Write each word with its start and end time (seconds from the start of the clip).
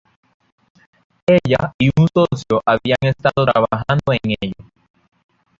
Ella 1.27 1.75
y 1.77 1.91
un 1.95 2.07
socio 2.11 2.59
habían 2.65 2.97
estado 3.03 3.45
trabajando 3.45 4.13
en 4.13 4.35
ello. 4.41 4.71